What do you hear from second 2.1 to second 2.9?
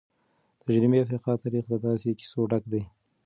کیسو ډک دی.